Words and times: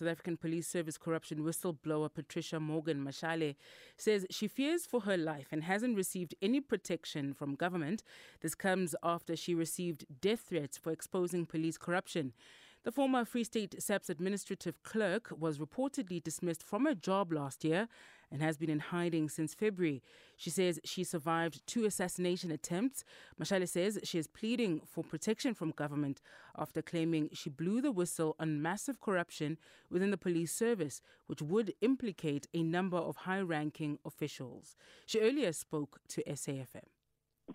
South 0.00 0.08
African 0.08 0.38
Police 0.38 0.66
Service 0.66 0.96
corruption 0.96 1.40
whistleblower 1.40 2.08
Patricia 2.12 2.58
Morgan 2.58 3.04
Mashale 3.04 3.54
says 3.98 4.26
she 4.30 4.48
fears 4.48 4.86
for 4.86 5.02
her 5.02 5.18
life 5.18 5.48
and 5.52 5.62
hasn't 5.62 5.94
received 5.94 6.34
any 6.40 6.58
protection 6.58 7.34
from 7.34 7.54
government. 7.54 8.02
This 8.40 8.54
comes 8.54 8.94
after 9.02 9.36
she 9.36 9.54
received 9.54 10.06
death 10.22 10.46
threats 10.48 10.78
for 10.78 10.90
exposing 10.90 11.44
police 11.44 11.76
corruption. 11.76 12.32
The 12.82 12.92
former 12.92 13.26
Free 13.26 13.44
State 13.44 13.74
SAPS 13.78 14.08
administrative 14.08 14.82
clerk 14.82 15.30
was 15.38 15.58
reportedly 15.58 16.22
dismissed 16.22 16.62
from 16.62 16.86
her 16.86 16.94
job 16.94 17.30
last 17.30 17.62
year 17.62 17.88
and 18.32 18.40
has 18.40 18.56
been 18.56 18.70
in 18.70 18.78
hiding 18.78 19.28
since 19.28 19.52
February. 19.52 20.02
She 20.38 20.48
says 20.48 20.80
she 20.82 21.04
survived 21.04 21.66
two 21.66 21.84
assassination 21.84 22.50
attempts. 22.50 23.04
Mashale 23.38 23.68
says 23.68 23.98
she 24.04 24.16
is 24.16 24.26
pleading 24.26 24.80
for 24.86 25.04
protection 25.04 25.52
from 25.52 25.72
government 25.72 26.22
after 26.56 26.80
claiming 26.80 27.28
she 27.34 27.50
blew 27.50 27.82
the 27.82 27.92
whistle 27.92 28.34
on 28.40 28.62
massive 28.62 28.98
corruption 28.98 29.58
within 29.90 30.10
the 30.10 30.16
police 30.16 30.52
service, 30.52 31.02
which 31.26 31.42
would 31.42 31.74
implicate 31.82 32.46
a 32.54 32.62
number 32.62 32.96
of 32.96 33.14
high 33.16 33.40
ranking 33.40 33.98
officials. 34.06 34.74
She 35.04 35.20
earlier 35.20 35.52
spoke 35.52 35.98
to 36.08 36.22
SAFM. 36.22 36.88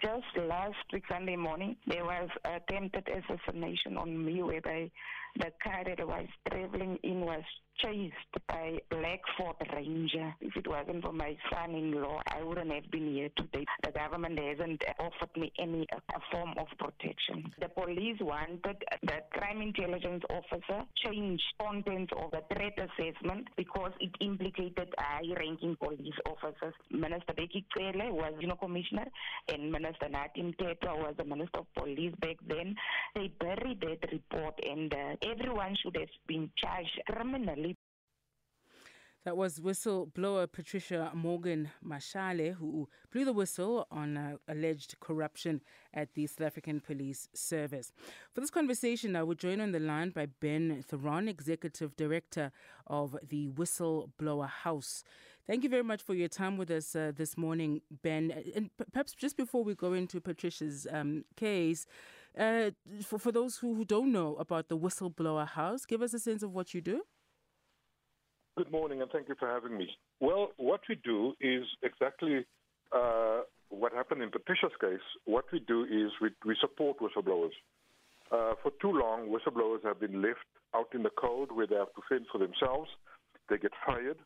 Just 0.02 0.26
last 0.50 0.76
week, 0.92 1.04
Sunday 1.10 1.36
morning, 1.38 1.78
there 1.88 2.04
was 2.04 2.30
attempted 2.44 3.08
assassination 3.08 3.98
on 3.98 4.26
me 4.26 4.42
whereby 4.42 4.92
the 5.38 5.52
car 5.64 5.84
that 5.86 6.00
I 6.00 6.04
was 6.04 6.28
traveling 6.50 6.98
in 7.04 7.22
was 7.22 7.44
chased 7.78 8.14
by 8.48 8.80
black 8.90 9.20
Ford 9.38 9.56
Ranger. 9.76 10.34
If 10.40 10.56
it 10.56 10.68
wasn't 10.68 11.04
for 11.04 11.12
my 11.12 11.38
son-in-law, 11.52 12.22
I 12.28 12.42
wouldn't 12.42 12.72
have 12.72 12.90
been 12.90 13.14
here 13.14 13.30
today. 13.36 13.66
The 13.84 13.92
government 13.92 14.40
hasn't 14.40 14.82
offered 14.98 15.36
me 15.36 15.52
any 15.60 15.86
uh, 15.94 16.20
form 16.32 16.54
of 16.58 16.68
protection. 16.80 17.52
The 17.60 17.68
police 17.68 18.18
wanted 18.22 18.78
the 19.04 19.20
crime 19.32 19.62
intelligence 19.62 20.24
officer 20.30 20.84
change 21.06 21.42
contents 21.62 22.14
of 22.18 22.32
the 22.32 22.44
threat 22.54 22.80
assessment 22.80 23.50
because 23.58 23.92
it 24.00 24.12
implicated 24.22 24.94
high-ranking 24.98 25.76
police 25.76 26.16
officers. 26.26 26.74
Minister 26.90 27.34
Bheki 27.34 27.66
Cele 27.76 28.10
was, 28.14 28.34
you 28.40 28.48
know, 28.48 28.56
commissioner, 28.56 29.06
and 29.50 29.70
Minister 29.72 30.08
Nathi 30.08 30.56
Mthethwa 30.56 30.98
was 30.98 31.16
the 31.18 31.26
minister 31.26 31.60
of 31.60 31.66
police 31.78 32.14
back 32.22 32.38
then. 32.48 32.74
They 33.16 33.32
buried 33.40 33.82
that 33.82 34.12
report, 34.12 34.60
and 34.66 34.94
uh, 34.94 35.16
everyone 35.32 35.76
should 35.82 35.98
have 35.98 36.10
been 36.28 36.50
charged 36.58 37.02
criminally 37.08 37.76
that 39.26 39.36
was 39.36 39.60
whistleblower 39.60 40.50
Patricia 40.52 41.10
Morgan 41.16 41.72
Mashale, 41.84 42.54
who 42.54 42.88
blew 43.12 43.26
the 43.26 43.34
whistle 43.34 43.88
on 43.90 44.18
uh, 44.18 44.38
alleged 44.48 45.00
corruption 45.00 45.62
at 45.96 46.14
the 46.14 46.28
South 46.28 46.46
African 46.46 46.80
Police 46.80 47.28
Service. 47.34 47.92
For 48.34 48.42
this 48.42 48.52
conversation, 48.52 49.16
I 49.16 49.24
will 49.24 49.34
join 49.34 49.60
on 49.62 49.72
the 49.72 49.80
line 49.80 50.12
by 50.12 50.28
Ben 50.28 50.84
Theron, 50.88 51.28
Executive 51.28 51.96
Director 51.96 52.52
of 52.86 53.18
the 53.28 53.48
Whistleblower 53.48 54.48
House. 54.48 55.04
Thank 55.48 55.64
you 55.64 55.70
very 55.70 55.84
much 55.84 56.04
for 56.04 56.14
your 56.14 56.28
time 56.28 56.56
with 56.56 56.70
us 56.70 56.96
uh, 56.96 57.12
this 57.16 57.36
morning, 57.36 57.82
Ben. 58.04 58.32
And 58.56 58.70
perhaps 58.92 59.14
just 59.14 59.38
before 59.38 59.64
we 59.64 59.74
go 59.74 59.94
into 59.94 60.22
Patricia's 60.22 60.86
um, 60.92 61.26
case, 61.36 61.88
uh, 62.38 62.72
for, 63.04 63.20
for 63.20 63.32
those 63.32 63.58
who, 63.58 63.76
who 63.76 63.86
don't 63.86 64.12
know 64.12 64.36
about 64.36 64.68
the 64.68 64.78
Whistleblower 64.78 65.48
House, 65.48 65.86
give 65.86 66.02
us 66.02 66.14
a 66.14 66.20
sense 66.20 66.44
of 66.44 66.54
what 66.54 66.74
you 66.74 66.82
do. 66.82 67.02
Good 68.58 68.72
morning, 68.72 69.02
and 69.02 69.12
thank 69.12 69.28
you 69.28 69.36
for 69.38 69.50
having 69.50 69.78
me. 69.78 69.90
Well, 70.22 70.52
what 70.58 70.82
we 70.88 70.96
do 70.96 71.34
is 71.42 71.64
exactly 71.84 72.46
uh, 72.96 73.42
what 73.70 73.92
happened 73.94 74.22
in 74.22 74.32
Patricia's 74.32 74.72
case. 74.80 75.06
What 75.26 75.46
we 75.52 75.60
do 75.60 75.84
is 75.84 76.12
we, 76.22 76.30
we 76.46 76.56
support 76.62 76.98
whistleblowers. 77.00 77.52
Uh, 78.32 78.54
for 78.64 78.72
too 78.82 78.92
long, 78.92 79.28
whistleblowers 79.28 79.84
have 79.84 80.00
been 80.00 80.22
left 80.22 80.46
out 80.74 80.88
in 80.94 81.04
the 81.04 81.10
cold 81.20 81.52
where 81.52 81.68
they 81.68 81.76
have 81.76 81.94
to 81.96 82.02
fend 82.08 82.26
for 82.32 82.38
themselves. 82.38 82.90
They 83.50 83.58
get 83.58 83.72
fired, 83.86 84.18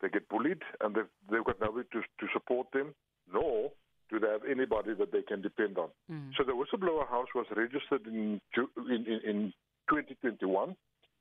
they 0.00 0.08
get 0.08 0.28
bullied, 0.28 0.62
and 0.80 0.94
they've, 0.94 1.10
they've 1.30 1.44
got 1.44 1.60
nobody 1.60 1.88
to, 1.92 2.00
to 2.00 2.32
support 2.32 2.68
them, 2.72 2.94
nor 3.32 3.72
do 4.10 4.18
they 4.18 4.28
have 4.28 4.42
anybody 4.50 4.94
that 4.94 5.12
they 5.12 5.22
can 5.22 5.42
depend 5.42 5.78
on. 5.78 5.88
Mm. 6.10 6.30
So 6.36 6.44
the 6.44 6.52
Whistleblower 6.52 7.08
House 7.08 7.28
was 7.34 7.46
registered 7.54 8.06
in, 8.06 8.40
in, 8.56 9.20
in 9.24 9.52
2021 9.90 10.74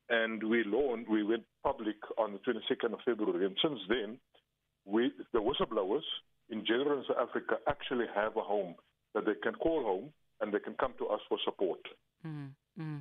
and 0.10 0.42
we 0.44 0.64
launched, 0.64 1.10
we 1.10 1.24
went 1.24 1.44
public 1.64 1.98
on 2.18 2.34
the 2.34 2.40
22nd 2.40 2.94
of 2.94 3.00
February. 3.06 3.46
And 3.46 3.58
since 3.62 3.80
then, 3.90 4.18
we, 4.86 5.12
the 5.34 5.40
whistleblowers 5.40 6.08
in 6.50 6.66
general 6.66 7.00
in 7.00 7.06
South 7.08 7.30
Africa 7.30 7.56
actually 7.68 8.06
have 8.16 8.38
a 8.38 8.42
home 8.42 8.76
that 9.14 9.26
they 9.26 9.34
can 9.44 9.54
call 9.54 9.84
home 9.84 10.10
and 10.40 10.54
they 10.54 10.60
can 10.60 10.76
come 10.76 10.94
to 11.00 11.08
us 11.08 11.20
for 11.28 11.38
support. 11.44 11.80
Mm-hmm. 12.26 12.98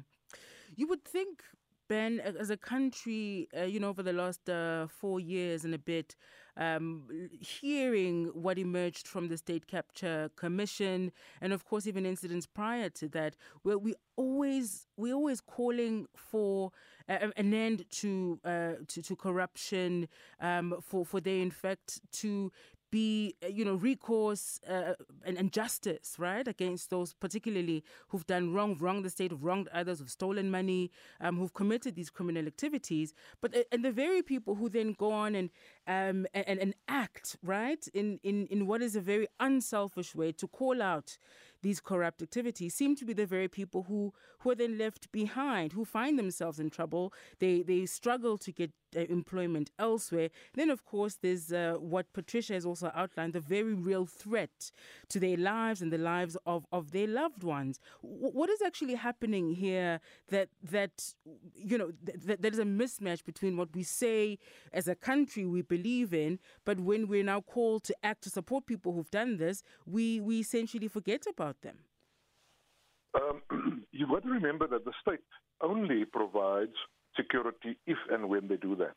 You 0.74 0.88
would 0.88 1.04
think, 1.04 1.42
Ben, 1.88 2.20
as 2.20 2.50
a 2.50 2.56
country, 2.56 3.48
uh, 3.56 3.62
you 3.62 3.78
know, 3.78 3.88
over 3.88 4.02
the 4.02 4.12
last 4.12 4.48
uh, 4.48 4.86
four 4.88 5.20
years 5.20 5.64
and 5.64 5.74
a 5.74 5.78
bit, 5.78 6.16
um, 6.56 7.04
hearing 7.40 8.26
what 8.32 8.58
emerged 8.58 9.06
from 9.06 9.28
the 9.28 9.36
State 9.36 9.66
Capture 9.66 10.30
Commission, 10.36 11.12
and 11.40 11.52
of 11.52 11.64
course, 11.64 11.86
even 11.86 12.04
incidents 12.06 12.46
prior 12.46 12.88
to 12.90 13.08
that, 13.10 13.36
where 13.62 13.78
we 13.78 13.94
always 14.16 14.86
we 14.96 15.12
always 15.12 15.40
calling 15.40 16.06
for 16.16 16.72
an 17.08 17.54
end 17.54 17.84
to, 17.90 18.40
uh, 18.44 18.72
to 18.88 19.02
to 19.02 19.14
corruption, 19.14 20.08
um, 20.40 20.74
for 20.80 21.04
for 21.04 21.20
there 21.20 21.38
in 21.38 21.50
fact 21.50 22.00
to 22.12 22.50
be, 22.90 23.34
uh, 23.42 23.48
you 23.48 23.64
know, 23.64 23.74
recourse 23.74 24.60
uh, 24.68 24.94
and, 25.24 25.36
and, 25.38 25.52
justice, 25.52 26.16
right, 26.18 26.46
against 26.46 26.90
those 26.90 27.12
particularly 27.14 27.84
who've 28.08 28.26
done 28.26 28.52
wrong, 28.52 28.76
wronged 28.78 29.04
the 29.04 29.10
state, 29.10 29.32
wronged 29.40 29.68
others, 29.72 29.98
who've 29.98 30.10
stolen 30.10 30.50
money, 30.50 30.90
um, 31.20 31.36
who've 31.36 31.54
committed 31.54 31.94
these 31.94 32.10
criminal 32.10 32.46
activities. 32.46 33.14
But 33.40 33.56
uh, 33.56 33.62
and 33.72 33.84
the 33.84 33.92
very 33.92 34.22
people 34.22 34.54
who 34.54 34.68
then 34.68 34.92
go 34.92 35.12
on 35.12 35.34
and 35.34 35.50
um, 35.86 36.26
and, 36.34 36.58
and 36.58 36.74
act, 36.88 37.36
right, 37.42 37.86
in, 37.94 38.18
in, 38.22 38.46
in 38.48 38.66
what 38.66 38.82
is 38.82 38.96
a 38.96 39.00
very 39.00 39.28
unselfish 39.38 40.14
way 40.14 40.32
to 40.32 40.48
call 40.48 40.82
out 40.82 41.16
these 41.66 41.80
corrupt 41.80 42.22
activities 42.22 42.76
seem 42.76 42.94
to 42.94 43.04
be 43.04 43.12
the 43.12 43.26
very 43.26 43.48
people 43.48 43.82
who, 43.88 44.12
who 44.38 44.50
are 44.50 44.54
then 44.54 44.78
left 44.78 45.10
behind, 45.10 45.72
who 45.72 45.84
find 45.84 46.16
themselves 46.16 46.60
in 46.60 46.70
trouble. 46.70 47.12
They, 47.40 47.62
they 47.62 47.86
struggle 47.86 48.38
to 48.38 48.52
get 48.52 48.70
uh, 48.96 49.00
employment 49.18 49.70
elsewhere. 49.76 50.28
Then, 50.54 50.70
of 50.70 50.84
course, 50.84 51.18
there's 51.20 51.52
uh, 51.52 51.74
what 51.80 52.12
Patricia 52.12 52.52
has 52.52 52.64
also 52.64 52.92
outlined 52.94 53.32
the 53.32 53.40
very 53.40 53.74
real 53.74 54.06
threat 54.06 54.70
to 55.08 55.18
their 55.18 55.36
lives 55.36 55.82
and 55.82 55.92
the 55.92 55.98
lives 55.98 56.36
of, 56.46 56.66
of 56.70 56.92
their 56.92 57.08
loved 57.08 57.42
ones. 57.42 57.80
W- 58.00 58.30
what 58.30 58.48
is 58.48 58.62
actually 58.62 58.94
happening 58.94 59.50
here 59.50 60.00
that, 60.28 60.48
that 60.62 61.14
you 61.54 61.76
know, 61.76 61.90
th- 62.26 62.38
that 62.38 62.52
is 62.52 62.60
a 62.60 62.64
mismatch 62.64 63.24
between 63.24 63.56
what 63.56 63.74
we 63.74 63.82
say 63.82 64.38
as 64.72 64.86
a 64.86 64.94
country 64.94 65.44
we 65.44 65.62
believe 65.62 66.14
in, 66.14 66.38
but 66.64 66.78
when 66.78 67.08
we're 67.08 67.24
now 67.24 67.40
called 67.40 67.82
to 67.84 67.96
act 68.04 68.22
to 68.22 68.30
support 68.30 68.66
people 68.66 68.92
who've 68.92 69.10
done 69.10 69.36
this, 69.36 69.64
we, 69.84 70.20
we 70.20 70.38
essentially 70.38 70.86
forget 70.86 71.24
about 71.28 71.55
about 71.62 71.74
them? 71.74 73.42
Um, 73.50 73.82
you've 73.92 74.10
got 74.10 74.22
to 74.22 74.30
remember 74.30 74.66
that 74.68 74.84
the 74.84 74.92
state 75.00 75.20
only 75.62 76.04
provides 76.04 76.74
security 77.16 77.78
if 77.86 77.96
and 78.10 78.28
when 78.28 78.48
they 78.48 78.56
do 78.56 78.76
that. 78.76 78.96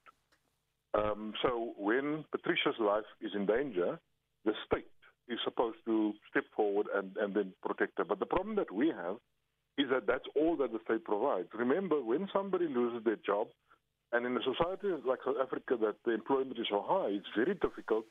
Um, 0.99 1.33
so 1.41 1.73
when 1.77 2.25
Patricia's 2.31 2.79
life 2.79 3.05
is 3.21 3.31
in 3.35 3.45
danger, 3.45 3.99
the 4.45 4.53
state 4.65 4.87
is 5.27 5.37
supposed 5.43 5.77
to 5.85 6.13
step 6.29 6.45
forward 6.55 6.87
and, 6.95 7.15
and 7.17 7.33
then 7.33 7.53
protect 7.63 7.97
her. 7.97 8.03
But 8.03 8.19
the 8.19 8.25
problem 8.25 8.55
that 8.55 8.71
we 8.71 8.87
have 8.87 9.17
is 9.77 9.85
that 9.91 10.07
that's 10.07 10.25
all 10.35 10.57
that 10.57 10.71
the 10.71 10.79
state 10.83 11.05
provides. 11.05 11.47
Remember, 11.53 12.01
when 12.01 12.27
somebody 12.33 12.67
loses 12.67 13.03
their 13.05 13.17
job, 13.25 13.47
and 14.11 14.25
in 14.25 14.35
a 14.35 14.39
society 14.41 14.87
like 15.07 15.19
South 15.23 15.35
Africa 15.41 15.77
that 15.79 15.95
the 16.03 16.11
employment 16.11 16.57
is 16.59 16.65
so 16.69 16.83
high, 16.85 17.09
it's 17.09 17.27
very 17.35 17.53
difficult 17.53 18.05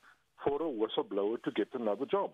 for 0.45 0.63
a 0.63 0.65
whistleblower 0.65 1.43
to 1.43 1.51
get 1.51 1.69
another 1.75 2.07
job. 2.07 2.31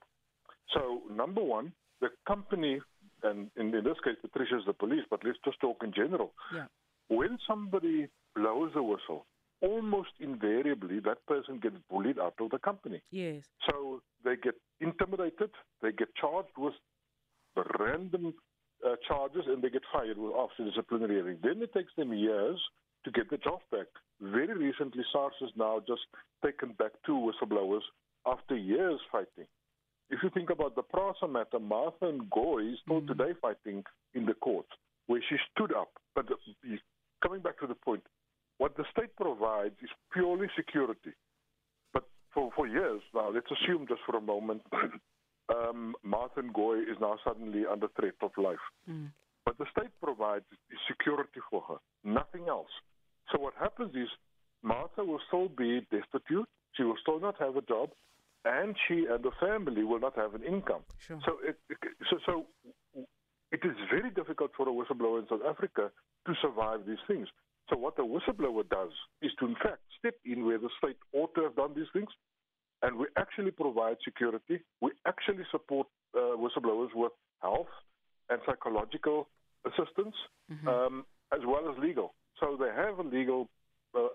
So, 0.75 1.01
number 1.11 1.43
one, 1.43 1.73
the 2.01 2.09
company, 2.27 2.81
and 3.23 3.51
in, 3.57 3.71
this 3.71 3.99
case, 4.05 4.17
Patricia 4.21 4.59
is 4.59 4.67
the 4.67 4.73
police, 4.73 5.05
but 5.11 5.21
let's 5.25 5.39
just 5.45 5.61
talk 5.61 5.83
in 5.83 5.93
general. 5.93 6.33
Yeah. 6.55 6.67
When 7.09 7.39
somebody 7.47 8.09
blows 8.35 8.73
a 8.75 8.83
whistle, 8.83 9.27
almost 9.63 10.11
invariably 10.21 11.01
that 11.01 11.25
person 11.27 11.59
gets 11.59 11.77
bullied 11.91 12.19
out 12.19 12.35
of 12.41 12.51
the 12.51 12.59
company. 12.59 13.01
Yes. 13.11 13.45
So 13.69 14.03
they 14.25 14.37
get 14.37 14.55
intimidated, 14.81 15.51
they 15.83 15.93
get 15.93 16.09
charged 16.21 16.57
with 16.59 16.75
random 17.79 18.35
uh, 18.85 18.97
charges, 19.07 19.45
and 19.47 19.63
they 19.63 19.71
get 19.71 19.83
fired 19.93 20.19
with 20.19 20.33
after 20.35 20.65
disciplinary 20.65 21.15
hearing. 21.15 21.39
Then 21.43 21.63
it 21.63 21.73
takes 21.73 21.93
them 21.97 22.13
years 22.13 22.61
to 23.05 23.11
get 23.11 23.31
the 23.31 23.39
job 23.39 23.61
back. 23.71 23.87
Very 24.21 24.55
recently, 24.55 25.03
SARS 25.13 25.35
has 25.41 25.51
now 25.57 25.81
just 25.87 26.03
taken 26.45 26.73
back 26.79 26.93
two 27.07 27.13
whistleblowers 27.13 27.83
after 28.27 28.57
years 28.57 29.01
fighting. 29.13 29.47
If 30.11 30.21
you 30.23 30.31
think 30.31 30.51
about 30.51 30.75
the 30.75 30.83
Prasa 30.83 31.31
matter, 31.31 31.59
Martha 31.59 32.13
Ngoye 32.13 32.75
is 32.75 32.79
still 32.83 33.01
mm. 33.01 33.07
today 33.07 33.33
fighting 33.41 33.83
in 34.15 34.27
the 34.27 34.35
court 34.35 34.67
where 35.07 35.21
she 35.29 35.37
stood 35.53 35.73
up. 35.75 35.91
But 36.15 36.27
coming 37.23 37.41
back 37.41 37.59
to 37.61 37.67
the 37.67 37.75
point, 37.75 38.03
what 38.59 38.77
the 38.77 38.85
state 38.93 39.15
provides 39.17 39.75
is 39.83 39.91
purely 40.13 40.47
security. 40.57 41.13
But 41.93 42.05
for, 42.33 42.51
for 42.55 42.67
years 42.67 43.03
now, 43.15 43.31
let's 43.31 43.51
assume 43.51 43.87
just 43.89 44.01
for 44.07 44.17
a 44.17 44.21
moment, 44.21 44.63
um, 45.55 45.95
Martha 46.03 46.43
Ngoye 46.43 46.83
is 46.83 46.97
now 47.01 47.17
suddenly 47.27 47.65
under 47.71 47.89
threat 47.99 48.15
of 48.23 48.31
life. 48.37 48.65
Mm. 48.89 49.11
But 49.45 49.59
the 49.59 49.67
state 49.77 49.91
provides 50.03 50.45
security 50.89 51.41
for 51.51 51.63
her, 51.69 51.77
nothing 52.03 52.49
else. 52.49 52.71
So 53.33 53.39
what 53.41 53.55
happens 53.59 53.95
is 53.95 54.09
Martha 54.63 55.05
will 55.05 55.21
still 55.29 55.49
be 55.49 55.87
destitute. 55.91 56.49
She 56.75 56.83
will 56.83 56.97
still 57.03 57.21
not 57.21 57.37
have 57.41 57.57
a 57.57 57.63
job, 57.63 57.91
and 58.45 58.77
she 58.87 59.07
and 59.11 59.23
the 59.25 59.31
family 59.41 59.85
will 59.85 60.01
not 60.01 60.17
have 60.17 60.35
an 60.35 60.43
income. 60.43 60.83
Sure. 60.99 61.19
So, 61.25 61.33
it, 61.43 61.57
so, 62.11 62.19
so 62.27 62.47
it 63.51 63.61
is 63.65 63.77
very 63.91 64.11
difficult 64.11 64.51
for 64.57 64.69
a 64.69 64.73
whistleblower 64.73 65.21
in 65.21 65.27
South 65.29 65.47
Africa 65.49 65.91
to 66.27 66.35
survive 66.43 66.81
these 66.87 67.03
things. 67.07 67.29
So 67.71 67.77
what 67.79 67.97
the 67.97 68.03
whistleblower 68.03 68.69
does 68.69 68.91
is 69.23 69.31
to, 69.41 69.47
in 69.47 69.55
fact, 69.55 69.81
step 69.99 70.15
in 70.25 70.45
where 70.45 70.59
the 70.59 70.69
state 70.79 70.97
ought 71.15 71.35
to 71.35 71.43
have 71.45 71.57
done 71.57 71.73
these 71.75 71.89
things, 71.93 72.09
and 72.83 72.97
we 72.97 73.07
actually 73.17 73.51
provide 73.51 73.97
security. 74.05 74.61
We 74.83 74.91
actually 75.07 75.45
support 75.51 75.87
uh, 76.15 76.37
whistleblowers 76.37 76.89
with 76.95 77.13
health 77.41 77.73
and 78.29 78.41
psychological 78.47 79.29
assistance, 79.65 80.15
mm-hmm. 80.53 80.69
um, 80.69 81.07
as 81.33 81.41
well 81.47 81.71
as 81.71 81.79
legal. 81.83 82.15
So 82.41 82.59
they 82.61 82.69
have 82.75 82.99
a 82.99 83.03
legal 83.03 83.49
uh, 83.95 84.09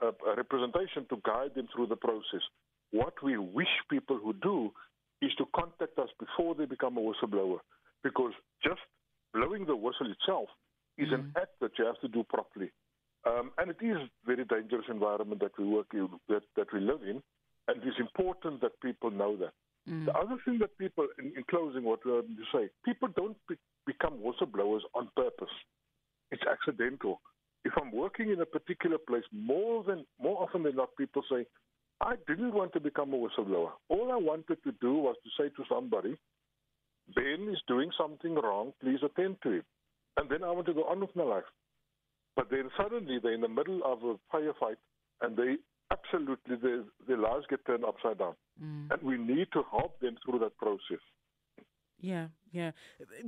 uh, 0.00 0.12
representation 0.36 1.06
to 1.10 1.20
guide 1.24 1.54
them 1.54 1.68
through 1.74 1.88
the 1.88 1.96
process. 1.96 2.40
What 2.92 3.14
we 3.22 3.36
wish 3.36 3.68
people 3.90 4.18
who 4.22 4.32
do 4.34 4.72
is 5.22 5.32
to 5.38 5.44
contact 5.54 5.98
us 5.98 6.08
before 6.18 6.54
they 6.54 6.66
become 6.66 6.96
a 6.96 7.00
whistleblower, 7.00 7.58
because 8.02 8.32
just 8.62 8.80
blowing 9.32 9.66
the 9.66 9.76
whistle 9.76 10.10
itself 10.10 10.48
is 10.98 11.08
mm-hmm. 11.08 11.14
an 11.14 11.32
act 11.36 11.58
that 11.60 11.72
you 11.78 11.86
have 11.86 12.00
to 12.00 12.08
do 12.08 12.22
properly. 12.24 12.70
Um, 13.26 13.50
and 13.58 13.70
it 13.70 13.78
is 13.80 13.96
a 13.96 14.08
very 14.24 14.44
dangerous 14.44 14.84
environment 14.88 15.40
that 15.40 15.58
we 15.58 15.64
work 15.64 15.86
in, 15.92 16.08
that, 16.28 16.42
that 16.56 16.72
we 16.72 16.80
live 16.80 17.02
in, 17.02 17.22
and 17.66 17.82
it 17.82 17.88
is 17.88 17.94
important 17.98 18.60
that 18.60 18.80
people 18.80 19.10
know 19.10 19.36
that. 19.36 19.52
Mm. 19.90 20.06
The 20.06 20.14
other 20.14 20.36
thing 20.44 20.58
that 20.60 20.78
people, 20.78 21.06
in, 21.18 21.32
in 21.36 21.42
closing, 21.50 21.82
what 21.82 22.04
we 22.04 22.12
to 22.12 22.26
say, 22.52 22.68
people 22.84 23.08
don't 23.16 23.36
be, 23.48 23.56
become 23.86 24.14
whistleblowers 24.18 24.80
on 24.94 25.08
purpose. 25.16 25.52
It's 26.30 26.42
accidental. 26.50 27.20
If 27.64 27.72
I'm 27.80 27.90
working 27.90 28.30
in 28.30 28.40
a 28.40 28.46
particular 28.46 28.98
place, 28.98 29.24
more 29.32 29.82
than 29.82 30.04
more 30.20 30.42
often 30.42 30.62
than 30.62 30.76
not, 30.76 30.90
people 30.96 31.22
say, 31.30 31.46
"I 32.00 32.16
didn't 32.26 32.52
want 32.52 32.72
to 32.74 32.80
become 32.80 33.14
a 33.14 33.16
whistleblower. 33.16 33.72
All 33.88 34.12
I 34.12 34.16
wanted 34.16 34.62
to 34.64 34.72
do 34.80 34.94
was 34.94 35.16
to 35.24 35.30
say 35.38 35.48
to 35.50 35.64
somebody, 35.68 36.16
Ben 37.14 37.48
is 37.50 37.60
doing 37.66 37.90
something 37.96 38.34
wrong. 38.34 38.72
Please 38.80 39.02
attend 39.02 39.40
to 39.42 39.50
him." 39.50 39.64
And 40.16 40.28
then 40.30 40.44
I 40.44 40.50
want 40.50 40.66
to 40.66 40.74
go 40.74 40.84
on 40.84 41.00
with 41.00 41.14
my 41.14 41.24
life. 41.24 41.44
But 42.36 42.50
then 42.50 42.70
suddenly 42.76 43.18
they're 43.18 43.32
in 43.32 43.40
the 43.40 43.48
middle 43.48 43.80
of 43.84 44.04
a 44.04 44.16
firefight 44.32 44.76
and 45.22 45.36
they 45.36 45.56
absolutely, 45.90 46.56
their, 46.56 46.84
their 47.06 47.16
lives 47.16 47.46
get 47.48 47.64
turned 47.66 47.84
upside 47.84 48.18
down. 48.18 48.34
Mm. 48.62 48.90
And 48.90 49.02
we 49.02 49.16
need 49.16 49.48
to 49.52 49.62
help 49.70 49.98
them 50.00 50.16
through 50.24 50.40
that 50.40 50.56
process. 50.58 51.00
Yeah, 51.98 52.28
yeah. 52.52 52.72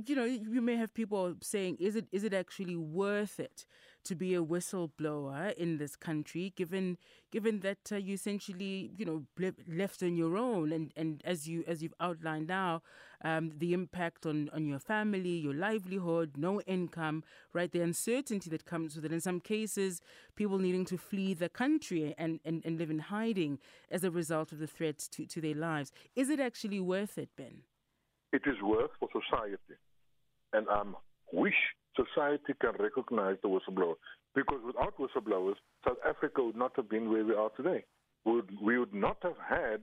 You 0.05 0.15
know, 0.15 0.25
you 0.25 0.61
may 0.61 0.75
have 0.75 0.93
people 0.93 1.33
saying, 1.41 1.77
"Is 1.79 1.95
it 1.95 2.07
is 2.11 2.23
it 2.23 2.33
actually 2.35 2.75
worth 2.75 3.39
it 3.39 3.65
to 4.03 4.15
be 4.15 4.35
a 4.35 4.43
whistleblower 4.43 5.53
in 5.55 5.77
this 5.79 5.95
country, 5.95 6.53
given 6.55 6.97
given 7.31 7.61
that 7.61 7.91
uh, 7.91 7.95
you 7.95 8.13
essentially, 8.13 8.91
you 8.95 9.05
know, 9.05 9.25
left 9.67 10.03
on 10.03 10.15
your 10.15 10.37
own, 10.37 10.71
and, 10.71 10.93
and 10.95 11.21
as 11.25 11.47
you 11.47 11.63
as 11.67 11.81
you've 11.81 11.95
outlined 11.99 12.45
now, 12.47 12.83
um, 13.23 13.51
the 13.57 13.73
impact 13.73 14.27
on 14.27 14.49
on 14.53 14.67
your 14.67 14.79
family, 14.79 15.29
your 15.39 15.55
livelihood, 15.55 16.37
no 16.37 16.61
income, 16.61 17.23
right? 17.53 17.71
The 17.71 17.81
uncertainty 17.81 18.51
that 18.51 18.65
comes 18.65 18.95
with 18.95 19.03
it. 19.03 19.11
In 19.11 19.19
some 19.19 19.39
cases, 19.41 19.99
people 20.35 20.59
needing 20.59 20.85
to 20.85 20.97
flee 20.97 21.33
the 21.33 21.49
country 21.49 22.13
and, 22.19 22.39
and, 22.45 22.61
and 22.63 22.77
live 22.77 22.91
in 22.91 22.99
hiding 22.99 23.57
as 23.89 24.03
a 24.03 24.11
result 24.11 24.51
of 24.51 24.59
the 24.59 24.67
threats 24.67 25.07
to, 25.09 25.25
to 25.25 25.41
their 25.41 25.55
lives. 25.55 25.91
Is 26.15 26.29
it 26.29 26.39
actually 26.39 26.79
worth 26.79 27.17
it, 27.17 27.29
Ben? 27.35 27.63
It 28.31 28.43
is 28.45 28.55
worth 28.61 28.91
for 28.99 29.09
society, 29.11 29.75
and 30.53 30.67
I 30.69 30.81
um, 30.81 30.95
wish 31.33 31.55
society 31.95 32.53
can 32.61 32.73
recognize 32.79 33.37
the 33.41 33.49
whistleblower. 33.49 33.95
Because 34.35 34.59
without 34.65 34.93
whistleblowers, 34.97 35.55
South 35.85 35.97
Africa 36.07 36.43
would 36.43 36.55
not 36.55 36.73
have 36.75 36.89
been 36.89 37.09
where 37.11 37.25
we 37.25 37.33
are 37.33 37.49
today. 37.57 37.83
We 38.25 38.33
would, 38.33 38.49
we 38.61 38.77
would 38.77 38.93
not 38.93 39.17
have 39.23 39.37
had 39.47 39.81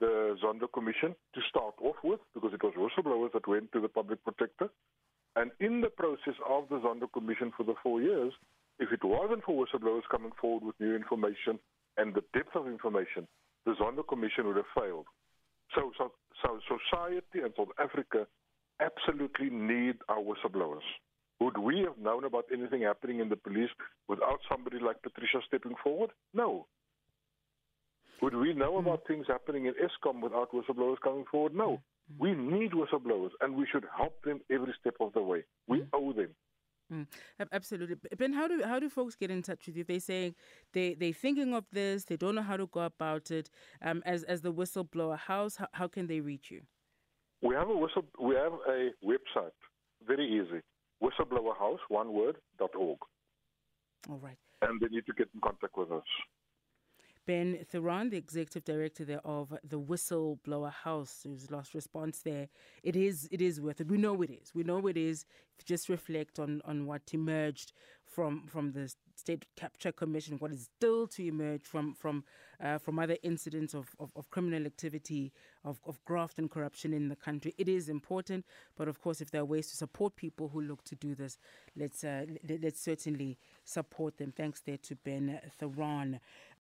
the 0.00 0.36
Zondo 0.42 0.70
Commission 0.72 1.16
to 1.34 1.40
start 1.50 1.74
off 1.82 1.96
with, 2.04 2.20
because 2.34 2.52
it 2.54 2.62
was 2.62 2.74
whistleblowers 2.74 3.32
that 3.32 3.48
went 3.48 3.72
to 3.72 3.80
the 3.80 3.88
public 3.88 4.22
protector. 4.22 4.68
And 5.34 5.50
in 5.60 5.80
the 5.80 5.90
process 5.90 6.34
of 6.48 6.68
the 6.68 6.76
Zondo 6.76 7.12
Commission 7.12 7.52
for 7.56 7.64
the 7.64 7.74
four 7.82 8.00
years, 8.00 8.32
if 8.78 8.92
it 8.92 9.02
wasn't 9.02 9.44
for 9.44 9.66
whistleblowers 9.66 10.02
coming 10.10 10.32
forward 10.40 10.64
with 10.64 10.78
new 10.78 10.94
information 10.94 11.58
and 11.96 12.14
the 12.14 12.22
depth 12.32 12.54
of 12.54 12.68
information, 12.68 13.26
the 13.66 13.72
Zondo 13.72 14.06
Commission 14.06 14.46
would 14.46 14.56
have 14.56 14.72
failed. 14.76 15.06
So, 15.74 15.92
so, 15.98 16.12
so 16.42 16.60
society 16.68 17.40
and 17.44 17.52
South 17.56 17.68
Africa 17.78 18.26
absolutely 18.80 19.50
need 19.50 19.96
our 20.08 20.18
whistleblowers. 20.18 20.86
Would 21.40 21.58
we 21.58 21.80
have 21.80 21.98
known 21.98 22.24
about 22.24 22.46
anything 22.52 22.82
happening 22.82 23.20
in 23.20 23.28
the 23.28 23.36
police 23.36 23.70
without 24.08 24.40
somebody 24.50 24.78
like 24.80 25.02
Patricia 25.02 25.38
stepping 25.46 25.74
forward? 25.82 26.10
No. 26.34 26.66
Would 28.22 28.34
we 28.34 28.52
know 28.52 28.72
mm. 28.72 28.80
about 28.80 29.02
things 29.06 29.26
happening 29.28 29.66
in 29.66 29.74
Eskom 29.74 30.20
without 30.20 30.50
whistleblowers 30.52 31.00
coming 31.02 31.24
forward? 31.30 31.54
No. 31.54 31.80
Mm. 32.12 32.18
We 32.18 32.34
need 32.34 32.72
whistleblowers, 32.72 33.30
and 33.40 33.54
we 33.54 33.66
should 33.70 33.84
help 33.96 34.20
them 34.24 34.40
every 34.50 34.74
step 34.80 34.94
of 35.00 35.12
the 35.12 35.22
way. 35.22 35.44
We 35.68 35.80
mm. 35.80 35.88
owe 35.92 36.12
them. 36.12 36.30
Mm, 36.92 37.06
absolutely, 37.52 37.96
Ben. 38.16 38.32
How 38.32 38.48
do 38.48 38.62
how 38.64 38.78
do 38.78 38.88
folks 38.88 39.14
get 39.14 39.30
in 39.30 39.42
touch 39.42 39.66
with 39.66 39.76
you? 39.76 39.84
They're 39.84 40.00
saying 40.00 40.34
they 40.72 40.94
they're 40.94 41.12
thinking 41.12 41.52
of 41.54 41.64
this. 41.70 42.04
They 42.04 42.16
don't 42.16 42.34
know 42.34 42.42
how 42.42 42.56
to 42.56 42.66
go 42.66 42.80
about 42.80 43.30
it. 43.30 43.50
Um, 43.82 44.02
as 44.06 44.22
as 44.24 44.40
the 44.40 44.52
whistleblower 44.52 45.18
house, 45.18 45.56
how, 45.56 45.68
how 45.72 45.88
can 45.88 46.06
they 46.06 46.20
reach 46.20 46.50
you? 46.50 46.62
We 47.42 47.54
have 47.54 47.68
a 47.68 47.76
whistle. 47.76 48.04
We 48.18 48.34
have 48.36 48.52
a 48.52 48.90
website. 49.04 49.52
Very 50.06 50.26
easy 50.26 50.62
whistleblowerhouse, 51.02 51.78
one 51.88 52.12
word, 52.12 52.36
dot 52.58 52.74
org. 52.74 52.98
All 54.08 54.18
right. 54.18 54.38
And 54.62 54.80
they 54.80 54.88
need 54.88 55.06
to 55.06 55.12
get 55.12 55.28
in 55.34 55.40
contact 55.40 55.76
with 55.76 55.92
us. 55.92 56.02
Ben 57.28 57.58
Theron, 57.70 58.08
the 58.08 58.16
executive 58.16 58.64
director 58.64 59.04
there 59.04 59.20
of 59.22 59.52
the 59.62 59.78
Whistleblower 59.78 60.72
House, 60.72 61.20
whose 61.24 61.50
last 61.50 61.74
response 61.74 62.22
there, 62.22 62.48
it 62.82 62.96
is 62.96 63.28
it 63.30 63.42
is 63.42 63.60
worth 63.60 63.82
it. 63.82 63.88
We 63.88 63.98
know 63.98 64.22
it 64.22 64.30
is. 64.30 64.54
We 64.54 64.62
know 64.62 64.86
it 64.86 64.96
is. 64.96 65.26
Just 65.66 65.90
reflect 65.90 66.38
on 66.38 66.62
on 66.64 66.86
what 66.86 67.02
emerged 67.12 67.74
from 68.06 68.46
from 68.46 68.72
the 68.72 68.90
State 69.14 69.44
Capture 69.56 69.92
Commission, 69.92 70.38
what 70.38 70.52
is 70.52 70.70
still 70.76 71.06
to 71.08 71.22
emerge 71.22 71.64
from 71.64 71.92
from 71.92 72.24
uh, 72.62 72.78
from 72.78 72.98
other 72.98 73.18
incidents 73.22 73.74
of, 73.74 73.94
of, 74.00 74.10
of, 74.16 74.30
criminal 74.30 74.66
activity, 74.66 75.32
of, 75.64 75.78
of 75.86 76.04
graft 76.04 76.38
and 76.38 76.50
corruption 76.50 76.92
in 76.92 77.08
the 77.08 77.14
country. 77.14 77.54
It 77.56 77.68
is 77.68 77.88
important, 77.88 78.46
but 78.76 78.88
of 78.88 79.00
course, 79.00 79.20
if 79.20 79.30
there 79.30 79.42
are 79.42 79.44
ways 79.44 79.70
to 79.70 79.76
support 79.76 80.16
people 80.16 80.48
who 80.48 80.60
look 80.60 80.82
to 80.84 80.96
do 80.96 81.14
this, 81.14 81.38
let's 81.76 82.02
uh, 82.04 82.24
let's 82.62 82.80
certainly 82.80 83.38
support 83.64 84.16
them. 84.16 84.32
Thanks 84.32 84.60
there 84.60 84.78
to 84.78 84.96
Ben 84.96 85.40
Theron. 85.58 86.20